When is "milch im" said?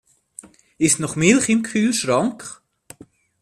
1.15-1.61